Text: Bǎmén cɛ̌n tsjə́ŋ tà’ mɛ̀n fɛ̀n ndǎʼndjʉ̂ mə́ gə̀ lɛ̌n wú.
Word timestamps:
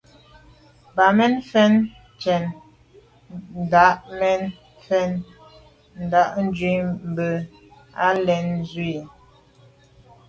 Bǎmén 0.95 1.33
cɛ̌n 1.49 1.73
tsjə́ŋ 2.19 2.43
tà’ 3.71 3.85
mɛ̀n 4.17 4.41
fɛ̀n 4.85 5.11
ndǎʼndjʉ̂ 6.03 6.77
mə́ 7.15 7.35
gə̀ 7.93 8.11
lɛ̌n 8.25 8.45
wú. 8.69 8.99